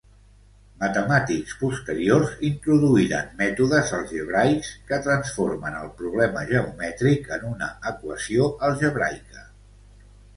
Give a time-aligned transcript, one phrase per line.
[0.83, 9.45] Matemàtics posteriors introduïren mètodes algebraics, que transformen el problema geomètric en una equació algebraica.